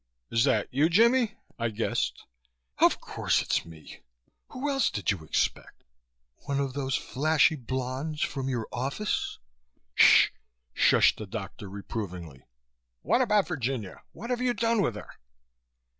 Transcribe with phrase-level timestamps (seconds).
[0.31, 2.23] "Is that you, Jimmie?" I guessed.
[2.79, 3.99] "Of course it's me!
[4.49, 5.83] Who else did you expect?
[6.47, 9.37] One of those flashy blondes from your office?"
[9.93, 10.29] "Sh!"
[10.73, 12.41] shushed the doctor reprovingly.
[13.03, 14.01] "What about Virginia?
[14.11, 15.19] What have you done with her?"